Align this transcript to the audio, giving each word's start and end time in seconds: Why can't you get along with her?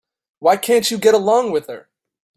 Why 0.39 0.57
can't 0.57 0.89
you 0.89 0.97
get 0.97 1.13
along 1.13 1.51
with 1.51 1.67
her? 1.67 1.87